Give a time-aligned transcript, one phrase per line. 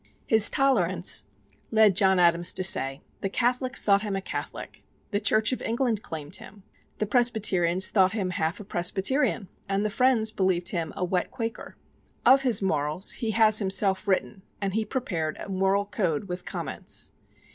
[0.25, 1.25] His tolerance
[1.69, 4.83] led John Adams to say: "The Catholics thought him a Catholic.
[5.11, 6.63] The Church of England claimed him.
[6.97, 11.75] The Presbyterians thought him half a Presbyterian, and Friends believed him a wet Quaker."
[12.25, 17.11] Of his morals he has himself written, and he prepared a moral code with comments.